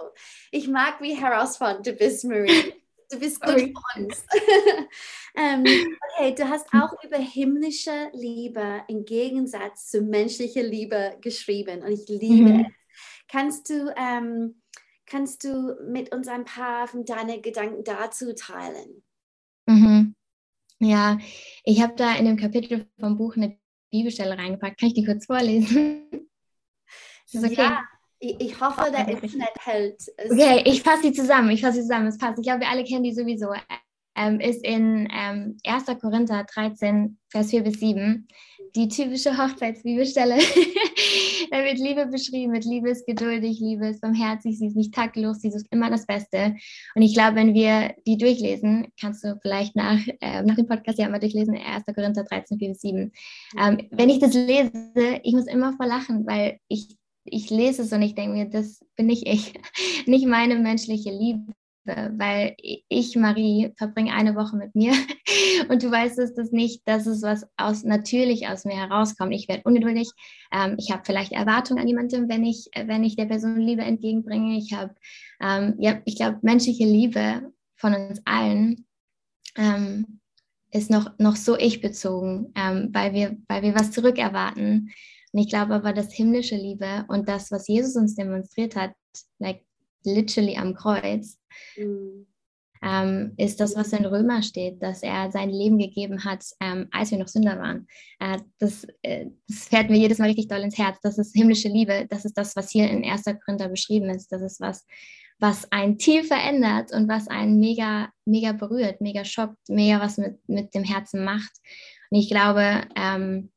Ich 0.52 0.68
mag, 0.68 1.02
wie 1.02 1.16
herausfordernd 1.16 1.88
du 1.88 1.94
bist, 1.94 2.26
Marie. 2.26 2.74
Du 3.10 3.20
bist 3.20 3.40
gut 3.40 3.56
für 3.56 4.02
uns. 4.02 4.26
ähm, 5.36 5.64
okay, 5.64 6.36
du 6.36 6.50
hast 6.50 6.68
auch 6.74 6.92
über 7.04 7.18
himmlische 7.18 8.10
Liebe 8.12 8.84
im 8.90 9.06
Gegensatz 9.06 9.90
zu 9.90 10.02
menschlicher 10.02 10.64
Liebe 10.64 11.18
geschrieben 11.22 11.84
und 11.84 11.94
ich 11.94 12.08
liebe 12.10 12.50
mhm. 12.50 12.66
es. 12.66 12.74
Kannst 13.30 13.70
du, 13.70 13.94
ähm, 13.96 14.62
kannst 15.06 15.46
du 15.46 15.78
mit 15.90 16.14
uns 16.14 16.28
ein 16.28 16.44
paar 16.44 16.88
von 16.88 17.06
deinen 17.06 17.42
Gedanken 17.42 17.86
dazu 17.86 18.34
teilen? 18.36 19.04
Mhm. 19.68 20.16
Ja, 20.80 21.18
ich 21.64 21.82
habe 21.82 21.96
da 21.96 22.16
in 22.16 22.26
dem 22.26 22.38
Kapitel 22.38 22.88
vom 23.00 23.18
Buch 23.18 23.36
eine 23.36 23.58
Bibelstelle 23.92 24.38
reingepackt. 24.38 24.80
Kann 24.80 24.90
ich 24.90 24.96
die 24.96 25.06
kurz 25.06 25.26
vorlesen? 25.26 26.10
Ist 27.32 27.44
okay? 27.44 27.56
Ja, 27.56 27.84
ich, 28.20 28.60
hoffe, 28.60 28.92
der 28.92 29.08
Internet 29.08 29.54
hält. 29.60 30.02
Okay, 30.18 30.64
ich 30.66 30.82
fasse 30.82 31.04
sie 31.04 31.14
zusammen. 31.14 31.52
Ich 31.52 31.62
fasse 31.62 31.76
sie 31.76 31.82
zusammen. 31.82 32.08
Es 32.08 32.18
passt. 32.18 32.40
Ich 32.40 32.46
glaube, 32.46 32.62
wir 32.62 32.70
alle 32.70 32.84
kennen 32.84 33.04
die 33.04 33.14
sowieso. 33.14 33.54
Ähm, 34.16 34.40
ist 34.40 34.64
in 34.64 35.08
ähm, 35.12 35.58
1. 35.66 35.86
Korinther 36.00 36.46
13, 36.52 37.20
Vers 37.30 37.52
4 37.52 37.64
bis 37.64 37.80
7 37.80 38.28
die 38.78 38.88
typische 38.88 39.38
Hochzeitsbibelstelle. 39.38 40.36
da 41.52 41.64
wird 41.64 41.80
Liebe 41.80 42.06
beschrieben 42.06 42.52
mit 42.52 42.64
Liebe 42.64 42.90
ist 42.90 43.08
geduldig, 43.08 43.60
Liebe 43.60 43.88
ist 43.88 44.02
barmherzig, 44.02 44.58
sie 44.60 44.68
ist 44.68 44.76
nicht 44.76 44.94
taktlos, 44.94 45.42
sie 45.42 45.52
sucht 45.52 45.66
immer 45.72 45.90
das 45.90 46.06
Beste. 46.06 46.56
Und 46.96 47.02
ich 47.02 47.14
glaube, 47.14 47.36
wenn 47.36 47.54
wir 47.54 47.96
die 48.06 48.18
durchlesen, 48.18 48.88
kannst 49.00 49.24
du 49.24 49.38
vielleicht 49.42 49.76
nach, 49.76 50.00
äh, 50.22 50.44
nach 50.44 50.56
dem 50.56 50.68
Podcast 50.68 51.00
ja 51.00 51.10
mal 51.10 51.20
durchlesen, 51.20 51.58
1. 51.58 51.86
Korinther 51.94 52.24
13, 52.24 52.60
4 52.60 52.70
bis 52.70 52.82
7. 52.82 53.12
Ähm, 53.60 53.88
wenn 53.92 54.10
ich 54.10 54.20
das 54.20 54.34
lese, 54.34 54.72
ich 55.24 55.34
muss 55.34 55.48
immer 55.48 55.74
vor 55.74 55.88
lachen, 55.88 56.28
weil 56.28 56.60
ich, 56.68 56.96
ich 57.26 57.50
lese 57.50 57.82
es 57.82 57.92
und 57.92 58.04
ich 58.04 58.14
denke 58.14 58.38
mir, 58.38 58.46
das 58.46 58.80
bin 58.96 59.08
nicht 59.08 59.28
ich, 59.28 59.54
nicht 60.06 60.28
meine 60.28 60.56
menschliche 60.56 61.10
Liebe 61.10 61.52
weil 61.88 62.56
ich, 62.58 63.16
Marie, 63.16 63.74
verbringe 63.78 64.14
eine 64.14 64.36
Woche 64.36 64.56
mit 64.56 64.76
mir 64.76 64.94
und 65.70 65.84
du 65.84 65.92
weißt 65.92 66.20
es 66.20 66.34
das 66.34 66.52
nicht, 66.52 66.88
dass 66.88 67.06
es 67.06 67.22
was 67.22 67.48
aus, 67.58 67.84
natürlich 67.84 68.48
aus 68.48 68.66
mir 68.66 68.76
herauskommt. 68.76 69.34
Ich 69.34 69.48
werde 69.48 69.64
ungeduldig, 69.64 70.10
ähm, 70.52 70.76
ich 70.78 70.92
habe 70.92 71.04
vielleicht 71.06 71.32
Erwartungen 71.32 71.82
an 71.82 71.88
jemandem, 71.88 72.30
wenn 72.30 72.44
ich, 72.44 72.70
wenn 72.76 73.04
ich 73.04 73.16
der 73.16 73.26
Person 73.26 73.60
Liebe 73.60 73.82
entgegenbringe. 73.82 74.58
Ich 74.58 74.74
habe, 74.74 74.94
ähm, 75.42 75.76
ja, 75.80 76.02
ich 76.06 76.16
glaube, 76.16 76.40
menschliche 76.42 76.86
Liebe 76.86 77.52
von 77.76 77.94
uns 77.94 78.22
allen 78.26 78.86
ähm, 79.56 80.20
ist 80.72 80.90
noch, 80.90 81.18
noch 81.18 81.36
so 81.36 81.58
ich-bezogen, 81.58 82.54
ähm, 82.56 82.90
weil, 82.92 83.14
wir, 83.14 83.38
weil 83.48 83.62
wir 83.62 83.76
was 83.76 83.92
zurückerwarten. 83.92 84.92
Und 85.32 85.40
ich 85.40 85.50
glaube 85.50 85.76
aber, 85.76 85.94
dass 85.94 86.14
himmlische 86.14 86.56
Liebe 86.56 87.06
und 87.10 87.28
das, 87.28 87.52
was 87.52 87.68
Jesus 87.68 87.96
uns 87.96 88.16
demonstriert 88.16 88.76
hat, 88.76 88.92
like 89.40 89.67
literally 90.08 90.58
am 90.58 90.74
Kreuz, 90.74 91.38
mhm. 91.76 92.26
ähm, 92.82 93.34
ist 93.38 93.60
das, 93.60 93.76
was 93.76 93.94
in 93.94 94.06
Römer 94.06 94.42
steht, 94.42 94.82
dass 94.82 95.04
er 95.04 95.32
sein 95.32 95.50
Leben 95.50 95.78
gegeben 95.78 96.24
hat, 96.24 96.44
ähm, 96.60 96.88
als 96.92 97.12
wir 97.12 97.20
noch 97.20 97.28
Sünder 97.28 97.60
waren. 97.60 97.88
Äh, 98.20 98.40
das, 98.60 98.88
äh, 99.02 99.28
das 99.48 99.68
fährt 99.68 99.90
mir 99.90 99.98
jedes 99.98 100.20
Mal 100.20 100.28
richtig 100.28 100.48
doll 100.48 100.62
ins 100.62 100.78
Herz. 100.78 100.98
Das 101.02 101.18
ist 101.18 101.36
himmlische 101.36 101.70
Liebe. 101.70 102.08
Das 102.10 102.26
ist 102.26 102.38
das, 102.38 102.56
was 102.56 102.72
hier 102.72 102.90
in 102.90 103.04
1. 103.04 103.24
Korinther 103.46 103.70
beschrieben 103.70 104.10
ist. 104.10 104.32
Das 104.32 104.42
ist 104.42 104.60
was, 104.60 104.86
was 105.40 105.72
einen 105.72 105.98
tief 105.98 106.28
verändert 106.28 106.92
und 106.94 107.08
was 107.08 107.28
einen 107.28 107.60
mega, 107.60 108.10
mega 108.26 108.54
berührt, 108.54 109.02
mega 109.02 109.24
schockt, 109.24 109.58
mega 109.70 110.00
was 110.00 110.18
mit, 110.18 110.40
mit 110.48 110.74
dem 110.74 110.84
Herzen 110.84 111.24
macht. 111.24 111.52
Und 112.10 112.20
ich 112.20 112.30
glaube, 112.30 112.84
ähm, 112.96 113.52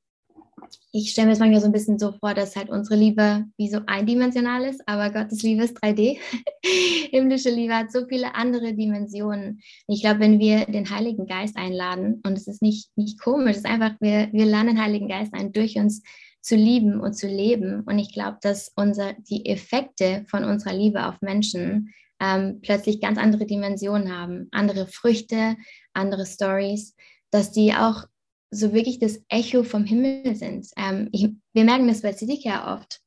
ich 0.93 1.11
stelle 1.11 1.27
mir 1.27 1.33
das 1.33 1.39
manchmal 1.39 1.61
so 1.61 1.67
ein 1.67 1.73
bisschen 1.73 1.99
so 1.99 2.13
vor, 2.13 2.35
dass 2.35 2.57
halt 2.57 2.71
unsere 2.71 2.97
Liebe 2.97 3.45
wie 3.57 3.69
so 3.69 3.81
eindimensional 3.87 4.65
ist, 4.65 4.83
aber 4.87 5.11
Gottes 5.11 5.43
Liebe 5.43 5.65
ist 5.65 5.83
3D. 5.83 6.19
Himmlische 7.11 7.51
Liebe 7.51 7.75
hat 7.75 7.93
so 7.93 8.07
viele 8.07 8.35
andere 8.35 8.75
Dimensionen. 8.75 9.61
Ich 9.87 10.03
glaube, 10.03 10.21
wenn 10.21 10.39
wir 10.39 10.67
den 10.67 10.91
Heiligen 10.91 11.27
Geist 11.27 11.57
einladen, 11.57 12.21
und 12.25 12.37
es 12.37 12.47
ist 12.49 12.63
nicht, 12.63 12.91
nicht 12.97 13.21
komisch, 13.21 13.53
es 13.53 13.59
ist 13.59 13.67
einfach, 13.67 13.93
wir, 14.01 14.29
wir 14.33 14.47
laden 14.47 14.69
den 14.69 14.83
Heiligen 14.83 15.09
Geist 15.09 15.35
ein, 15.35 15.53
durch 15.53 15.77
uns 15.77 16.03
zu 16.41 16.57
lieben 16.57 17.01
und 17.01 17.15
zu 17.15 17.27
leben. 17.27 17.83
Und 17.83 17.99
ich 17.99 18.13
glaube, 18.13 18.39
dass 18.41 18.73
unser, 18.75 19.13
die 19.15 19.47
Effekte 19.47 20.25
von 20.29 20.45
unserer 20.45 20.75
Liebe 20.75 21.07
auf 21.07 21.21
Menschen 21.21 21.93
ähm, 22.21 22.61
plötzlich 22.63 23.01
ganz 23.01 23.19
andere 23.19 23.47
Dimensionen 23.47 24.17
haben, 24.17 24.49
andere 24.51 24.87
Früchte, 24.87 25.57
andere 25.95 26.27
Stories, 26.27 26.95
dass 27.31 27.53
die 27.53 27.75
auch 27.75 28.05
so 28.51 28.73
wirklich 28.73 28.99
das 28.99 29.21
Echo 29.29 29.63
vom 29.63 29.85
Himmel 29.85 30.35
sind. 30.35 30.69
Ähm, 30.77 31.09
ich, 31.13 31.29
wir 31.53 31.65
merken 31.65 31.89
das 31.89 32.03
bei 32.03 32.13
Sidika 32.13 32.75
oft, 32.75 33.01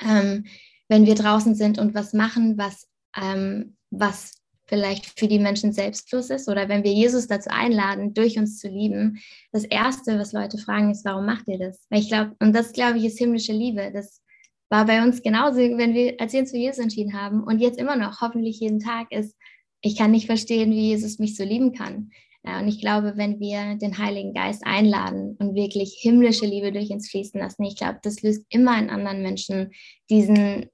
ähm, 0.00 0.46
wenn 0.88 1.06
wir 1.06 1.14
draußen 1.14 1.54
sind 1.54 1.78
und 1.78 1.94
was 1.94 2.12
machen, 2.12 2.56
was, 2.56 2.88
ähm, 3.16 3.76
was 3.90 4.40
vielleicht 4.66 5.18
für 5.18 5.26
die 5.26 5.40
Menschen 5.40 5.72
selbstlos 5.72 6.30
ist 6.30 6.48
oder 6.48 6.68
wenn 6.68 6.84
wir 6.84 6.92
Jesus 6.92 7.26
dazu 7.26 7.50
einladen, 7.50 8.14
durch 8.14 8.38
uns 8.38 8.60
zu 8.60 8.68
lieben, 8.68 9.18
das 9.50 9.64
Erste, 9.64 10.18
was 10.18 10.32
Leute 10.32 10.58
fragen, 10.58 10.92
ist, 10.92 11.04
warum 11.04 11.26
macht 11.26 11.48
ihr 11.48 11.58
das? 11.58 11.86
Weil 11.90 12.00
ich 12.00 12.08
glaube, 12.08 12.36
und 12.38 12.54
das 12.54 12.72
glaube 12.72 12.98
ich 12.98 13.04
ist 13.04 13.18
himmlische 13.18 13.52
Liebe. 13.52 13.90
Das 13.92 14.22
war 14.68 14.86
bei 14.86 15.02
uns 15.02 15.22
genauso, 15.22 15.58
wenn 15.58 15.94
wir, 15.94 16.14
als 16.20 16.32
wir 16.32 16.40
uns 16.40 16.52
für 16.52 16.56
Jesus 16.56 16.78
entschieden 16.78 17.20
haben 17.20 17.42
und 17.42 17.58
jetzt 17.58 17.80
immer 17.80 17.96
noch, 17.96 18.20
hoffentlich 18.20 18.60
jeden 18.60 18.78
Tag 18.78 19.10
ist, 19.10 19.36
ich 19.80 19.96
kann 19.96 20.12
nicht 20.12 20.26
verstehen, 20.26 20.70
wie 20.70 20.88
Jesus 20.90 21.18
mich 21.18 21.36
so 21.36 21.42
lieben 21.42 21.72
kann. 21.72 22.12
Ja, 22.42 22.58
und 22.60 22.68
ich 22.68 22.80
glaube, 22.80 23.14
wenn 23.16 23.38
wir 23.38 23.76
den 23.76 23.98
Heiligen 23.98 24.32
Geist 24.32 24.62
einladen 24.64 25.36
und 25.38 25.54
wirklich 25.54 25.98
himmlische 26.00 26.46
Liebe 26.46 26.72
durch 26.72 26.90
uns 26.90 27.10
fließen 27.10 27.38
lassen, 27.38 27.64
ich 27.64 27.76
glaube, 27.76 27.98
das 28.02 28.22
löst 28.22 28.46
immer 28.48 28.78
in 28.78 28.88
anderen 28.88 29.22
Menschen 29.22 29.72
diesen, 30.08 30.70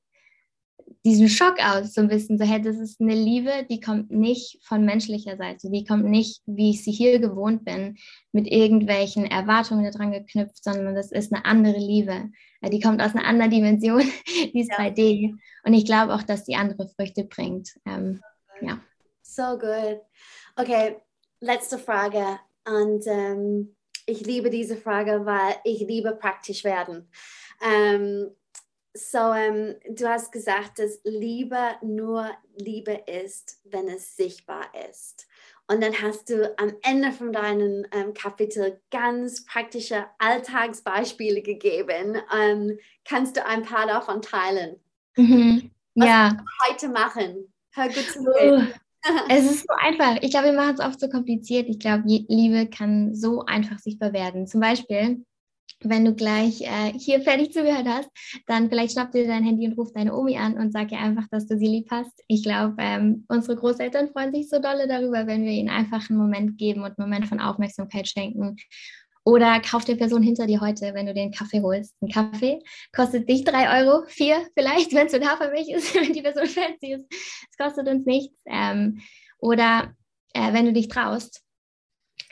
diesen 1.05 1.29
Schock 1.29 1.57
aus, 1.59 1.93
so 1.93 2.03
ein 2.03 2.09
bisschen 2.09 2.39
so, 2.39 2.45
hey, 2.45 2.63
das 2.63 2.77
ist 2.77 3.01
eine 3.01 3.15
Liebe, 3.15 3.67
die 3.69 3.81
kommt 3.81 4.13
nicht 4.13 4.61
von 4.63 4.85
menschlicher 4.85 5.37
Seite, 5.37 5.69
die 5.69 5.85
kommt 5.85 6.05
nicht, 6.05 6.41
wie 6.47 6.71
ich 6.71 6.85
sie 6.85 6.93
hier 6.93 7.19
gewohnt 7.19 7.65
bin, 7.65 7.97
mit 8.31 8.47
irgendwelchen 8.47 9.25
Erwartungen 9.25 9.91
daran 9.91 10.13
geknüpft, 10.13 10.63
sondern 10.63 10.95
das 10.95 11.11
ist 11.11 11.33
eine 11.33 11.45
andere 11.47 11.79
Liebe. 11.79 12.31
Die 12.63 12.81
kommt 12.81 13.03
aus 13.03 13.15
einer 13.15 13.27
anderen 13.27 13.51
Dimension, 13.51 14.03
die 14.55 14.61
ist 14.61 14.71
ja. 14.71 14.79
3D. 14.79 15.35
Und 15.65 15.75
ich 15.75 15.85
glaube 15.85 16.15
auch, 16.15 16.23
dass 16.23 16.45
die 16.45 16.55
andere 16.55 16.89
Früchte 16.89 17.25
bringt. 17.25 17.71
Ähm, 17.87 18.21
ja. 18.61 18.81
So 19.23 19.59
good. 19.59 20.01
Okay, 20.57 20.97
letzte 21.47 21.79
Frage. 21.79 22.39
Und 22.67 23.07
ähm, 23.07 23.77
ich 24.07 24.21
liebe 24.21 24.51
diese 24.51 24.77
Frage, 24.77 25.25
weil 25.25 25.57
ich 25.65 25.81
liebe 25.81 26.13
praktisch 26.13 26.65
werden. 26.65 27.09
Ähm, 27.63 28.31
so, 28.95 29.19
ähm, 29.19 29.75
du 29.91 30.09
hast 30.09 30.33
gesagt, 30.33 30.79
dass 30.79 31.01
Liebe 31.05 31.77
nur 31.83 32.31
Liebe 32.57 33.03
ist, 33.07 33.61
wenn 33.65 33.89
es 33.89 34.17
sichtbar 34.17 34.65
ist. 34.91 35.27
Und 35.69 35.83
dann 35.83 36.01
hast 36.01 36.31
du 36.31 36.57
am 36.59 36.73
Ende 36.83 37.13
von 37.13 37.33
deinem 37.33 37.85
ähm, 37.93 38.15
Kapitel 38.15 38.81
ganz 38.91 39.45
praktische 39.45 40.07
Alltagsbeispiele 40.19 41.43
gegeben. 41.43 42.23
Ähm, 42.35 42.79
kannst 43.05 43.37
du 43.37 43.45
ein 43.45 43.65
paar 43.65 43.87
davon 43.87 44.23
teilen? 44.23 44.81
Mhm. 45.17 45.71
Was 45.97 46.09
ja. 46.09 46.45
heute 46.67 46.89
machen? 46.89 47.53
Hör 47.73 47.89
gut 47.89 48.11
zu 48.11 48.23
mir. 48.23 48.75
Es 49.29 49.51
ist 49.51 49.61
so 49.61 49.75
einfach. 49.79 50.17
Ich 50.23 50.31
glaube, 50.31 50.47
wir 50.47 50.53
machen 50.55 50.75
es 50.75 50.85
oft 50.85 51.01
so 51.01 51.09
kompliziert. 51.09 51.69
Ich 51.69 51.79
glaube, 51.79 52.05
Liebe 52.07 52.69
kann 52.69 53.15
so 53.15 53.45
einfach 53.45 53.79
sichtbar 53.79 54.13
werden. 54.13 54.47
Zum 54.47 54.61
Beispiel, 54.61 55.25
wenn 55.81 56.05
du 56.05 56.15
gleich 56.15 56.63
äh, 56.63 56.93
hier 56.99 57.21
fertig 57.21 57.53
zugehört 57.53 57.87
hast, 57.87 58.09
dann 58.47 58.69
vielleicht 58.69 58.93
schnapp 58.93 59.13
dir 59.13 59.27
dein 59.27 59.45
Handy 59.45 59.67
und 59.67 59.77
ruf 59.77 59.93
deine 59.93 60.15
Omi 60.15 60.39
an 60.39 60.55
und 60.55 60.73
sag 60.73 60.91
ihr 60.91 60.99
einfach, 60.99 61.29
dass 61.31 61.47
du 61.47 61.59
sie 61.59 61.67
lieb 61.67 61.89
hast. 61.91 62.23
Ich 62.29 62.43
glaube, 62.43 62.77
ähm, 62.79 63.25
unsere 63.29 63.57
Großeltern 63.57 64.09
freuen 64.09 64.33
sich 64.33 64.49
so 64.49 64.59
dolle 64.59 64.89
darüber, 64.89 65.27
wenn 65.27 65.45
wir 65.45 65.53
ihnen 65.53 65.69
einfach 65.69 66.09
einen 66.09 66.19
Moment 66.19 66.57
geben 66.59 66.83
und 66.83 66.99
einen 66.99 67.09
Moment 67.09 67.27
von 67.27 67.41
Aufmerksamkeit 67.41 68.09
schenken. 68.09 68.57
Oder 69.27 69.59
kauf 69.59 69.85
der 69.85 69.97
Person 69.97 70.23
hinter 70.23 70.47
dir 70.47 70.61
heute, 70.61 70.95
wenn 70.95 71.07
du 71.07 71.13
den 71.13 71.33
Kaffee 71.33 71.61
holst. 71.61 71.97
Ein 72.01 72.11
Kaffee 72.11 72.61
kostet 72.95 73.29
dich 73.29 73.43
drei 73.43 73.83
Euro, 73.83 74.05
vier 74.07 74.47
vielleicht, 74.55 74.93
wenn 74.95 75.07
es 75.07 75.13
so 75.13 75.21
Hafermilch 75.21 75.69
ist, 75.69 75.95
wenn 75.97 76.13
die 76.13 76.23
Person 76.23 76.47
fancy 76.47 76.93
ist. 76.93 77.07
Es 77.11 77.57
kostet 77.59 77.89
uns 77.89 78.07
nichts. 78.07 78.41
Ähm, 78.47 79.01
oder 79.39 79.93
äh, 80.33 80.53
wenn 80.53 80.67
du 80.67 80.73
dich 80.73 80.87
traust, 80.87 81.43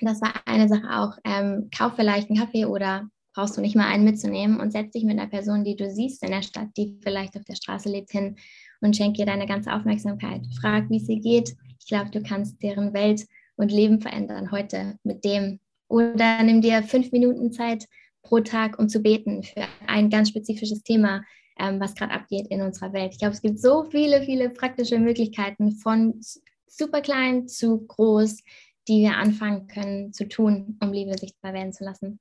das 0.00 0.20
war 0.22 0.34
eine 0.46 0.68
Sache 0.68 0.88
auch, 0.88 1.18
ähm, 1.24 1.68
kauf 1.76 1.94
vielleicht 1.96 2.30
einen 2.30 2.38
Kaffee 2.38 2.64
oder 2.64 3.08
brauchst 3.34 3.56
du 3.56 3.60
nicht 3.60 3.74
mal 3.74 3.88
einen 3.88 4.04
mitzunehmen 4.04 4.60
und 4.60 4.70
setz 4.70 4.92
dich 4.92 5.02
mit 5.02 5.18
einer 5.18 5.28
Person, 5.28 5.64
die 5.64 5.74
du 5.74 5.90
siehst 5.90 6.22
in 6.22 6.30
der 6.30 6.42
Stadt, 6.42 6.68
die 6.76 7.00
vielleicht 7.02 7.36
auf 7.36 7.42
der 7.42 7.56
Straße 7.56 7.88
lebt, 7.88 8.12
hin 8.12 8.36
und 8.80 8.96
schenk 8.96 9.18
ihr 9.18 9.26
deine 9.26 9.46
ganze 9.46 9.72
Aufmerksamkeit. 9.72 10.42
Frag, 10.60 10.88
wie 10.90 10.98
es 10.98 11.08
ihr 11.08 11.20
geht. 11.20 11.56
Ich 11.80 11.86
glaube, 11.88 12.10
du 12.10 12.22
kannst 12.22 12.62
deren 12.62 12.94
Welt 12.94 13.26
und 13.56 13.72
Leben 13.72 14.00
verändern 14.00 14.52
heute 14.52 14.96
mit 15.02 15.24
dem, 15.24 15.58
oder 15.94 16.42
nimm 16.42 16.60
dir 16.60 16.82
fünf 16.82 17.12
Minuten 17.12 17.52
Zeit 17.52 17.86
pro 18.22 18.40
Tag, 18.40 18.80
um 18.80 18.88
zu 18.88 18.98
beten 18.98 19.44
für 19.44 19.64
ein 19.86 20.10
ganz 20.10 20.30
spezifisches 20.30 20.82
Thema, 20.82 21.22
ähm, 21.56 21.78
was 21.78 21.94
gerade 21.94 22.12
abgeht 22.12 22.48
in 22.48 22.62
unserer 22.62 22.92
Welt. 22.92 23.12
Ich 23.12 23.20
glaube, 23.20 23.34
es 23.34 23.42
gibt 23.42 23.60
so 23.60 23.84
viele, 23.84 24.22
viele 24.22 24.50
praktische 24.50 24.98
Möglichkeiten 24.98 25.70
von 25.70 26.20
super 26.66 27.00
klein 27.00 27.46
zu 27.46 27.86
groß, 27.86 28.42
die 28.88 29.02
wir 29.02 29.16
anfangen 29.16 29.68
können 29.68 30.12
zu 30.12 30.26
tun, 30.26 30.76
um 30.82 30.92
Liebe 30.92 31.16
sichtbar 31.16 31.52
werden 31.52 31.72
zu 31.72 31.84
lassen. 31.84 32.18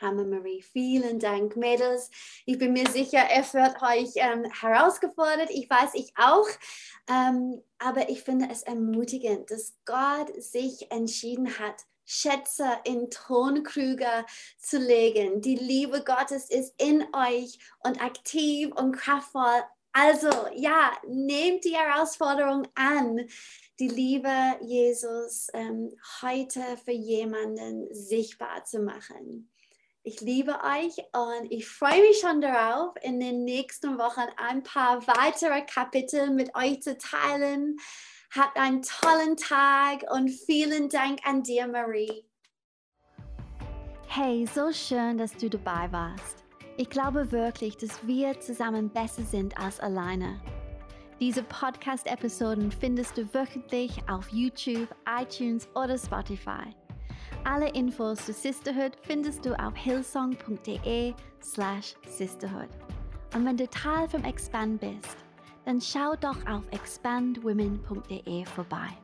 Hammer 0.00 0.24
Marie, 0.24 0.62
vielen 0.62 1.18
Dank, 1.18 1.56
Mädels. 1.56 2.10
Ich 2.46 2.58
bin 2.58 2.72
mir 2.72 2.88
sicher, 2.88 3.18
er 3.18 3.42
wird 3.42 3.82
euch 3.82 4.14
ähm, 4.16 4.50
herausgefordert. 4.50 5.50
Ich 5.50 5.68
weiß, 5.68 5.90
ich 5.94 6.12
auch. 6.16 6.48
Ähm, 7.10 7.60
aber 7.78 8.08
ich 8.08 8.22
finde 8.22 8.48
es 8.50 8.62
ermutigend, 8.62 9.50
dass 9.50 9.74
Gott 9.84 10.42
sich 10.42 10.90
entschieden 10.90 11.58
hat, 11.58 11.84
Schätze 12.04 12.66
in 12.84 13.10
Tonkrüge 13.10 14.26
zu 14.58 14.78
legen. 14.78 15.40
Die 15.40 15.56
Liebe 15.56 16.04
Gottes 16.04 16.50
ist 16.50 16.74
in 16.80 17.06
euch 17.14 17.58
und 17.80 18.02
aktiv 18.02 18.70
und 18.74 18.92
kraftvoll. 18.92 19.62
Also 19.92 20.28
ja, 20.54 20.90
nehmt 21.06 21.64
die 21.64 21.76
Herausforderung 21.76 22.66
an, 22.74 23.28
die 23.78 23.88
Liebe 23.88 24.32
Jesus 24.60 25.48
ähm, 25.54 25.96
heute 26.20 26.62
für 26.84 26.92
jemanden 26.92 27.86
sichtbar 27.94 28.64
zu 28.64 28.80
machen. 28.80 29.50
Ich 30.02 30.20
liebe 30.20 30.52
euch 30.52 30.98
und 31.12 31.50
ich 31.50 31.66
freue 31.66 32.02
mich 32.02 32.18
schon 32.18 32.42
darauf, 32.42 32.94
in 33.02 33.20
den 33.20 33.44
nächsten 33.44 33.96
Wochen 33.96 34.26
ein 34.36 34.62
paar 34.62 35.06
weitere 35.06 35.62
Kapitel 35.62 36.28
mit 36.30 36.54
euch 36.54 36.82
zu 36.82 36.98
teilen. 36.98 37.78
Habt 38.36 38.56
einen 38.56 38.82
tollen 38.82 39.36
Tag 39.36 40.10
und 40.12 40.28
vielen 40.28 40.88
Dank 40.88 41.20
an 41.24 41.44
dir, 41.44 41.68
Marie. 41.68 42.24
Hey, 44.08 44.44
so 44.52 44.72
schön, 44.72 45.18
dass 45.18 45.36
du 45.36 45.48
dabei 45.48 45.90
warst. 45.92 46.42
Ich 46.76 46.90
glaube 46.90 47.30
wirklich, 47.30 47.76
dass 47.76 48.04
wir 48.04 48.40
zusammen 48.40 48.88
besser 48.88 49.22
sind 49.22 49.56
als 49.56 49.78
alleine. 49.78 50.40
Diese 51.20 51.44
Podcast-Episoden 51.44 52.72
findest 52.72 53.16
du 53.16 53.32
wöchentlich 53.32 53.96
auf 54.08 54.28
YouTube, 54.30 54.88
iTunes 55.08 55.68
oder 55.76 55.96
Spotify. 55.96 56.74
Alle 57.44 57.68
Infos 57.70 58.26
zu 58.26 58.32
Sisterhood 58.32 58.96
findest 59.02 59.46
du 59.46 59.56
auf 59.60 59.76
hillsong.de 59.76 61.14
slash 61.40 61.94
Und 63.34 63.46
wenn 63.46 63.56
du 63.56 63.68
Teil 63.68 64.08
vom 64.08 64.24
Expand 64.24 64.80
bist, 64.80 65.23
dann 65.64 65.80
schau 65.80 66.14
doch 66.16 66.46
auf 66.46 66.62
expandwomen.de 66.70 68.44
vorbei. 68.44 69.03